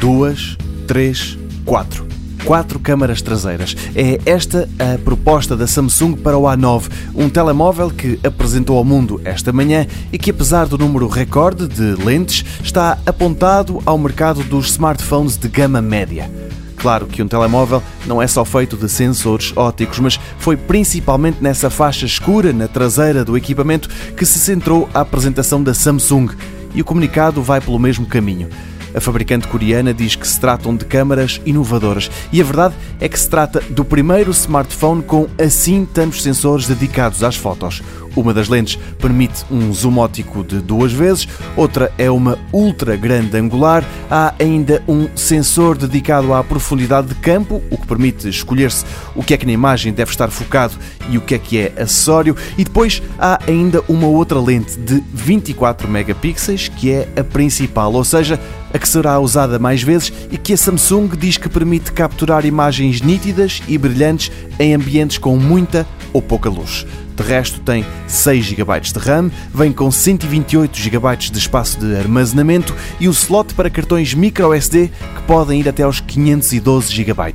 [0.00, 2.06] duas, três, quatro.
[2.44, 3.76] Quatro câmaras traseiras.
[3.94, 9.20] É esta a proposta da Samsung para o A9, um telemóvel que apresentou ao mundo
[9.24, 14.70] esta manhã e que, apesar do número recorde de lentes, está apontado ao mercado dos
[14.70, 16.30] smartphones de gama média.
[16.76, 21.68] Claro que um telemóvel não é só feito de sensores ópticos, mas foi principalmente nessa
[21.68, 26.28] faixa escura na traseira do equipamento que se centrou a apresentação da Samsung.
[26.74, 28.48] E o comunicado vai pelo mesmo caminho.
[28.94, 32.10] A fabricante coreana diz que se tratam de câmaras inovadoras.
[32.32, 37.22] E a verdade é que se trata do primeiro smartphone com assim tantos sensores dedicados
[37.22, 37.82] às fotos.
[38.16, 43.36] Uma das lentes permite um zoom óptico de duas vezes, outra é uma ultra grande
[43.36, 49.22] angular, há ainda um sensor dedicado à profundidade de campo, o que permite escolher-se o
[49.22, 50.74] que é que na imagem deve estar focado
[51.08, 55.02] e o que é que é acessório, e depois há ainda uma outra lente de
[55.12, 58.40] 24 megapixels, que é a principal, ou seja,
[58.72, 63.00] a que será usada mais vezes e que a Samsung diz que permite capturar imagens
[63.00, 66.86] nítidas e brilhantes em ambientes com muita ou pouca luz.
[67.16, 72.74] De resto, tem 6 GB de RAM, vem com 128 GB de espaço de armazenamento
[72.98, 77.34] e o slot para cartões microSD que podem ir até aos 512 GB.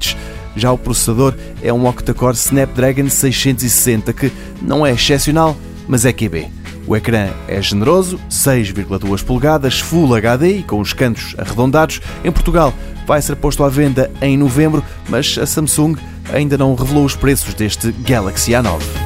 [0.55, 5.55] Já o processador é um octa-core Snapdragon 660 que não é excepcional,
[5.87, 6.54] mas é QB.
[6.87, 11.99] O ecrã é generoso, 6,2 polegadas, Full HD e com os cantos arredondados.
[12.23, 12.73] Em Portugal
[13.07, 15.95] vai ser posto à venda em novembro, mas a Samsung
[16.33, 19.04] ainda não revelou os preços deste Galaxy A9.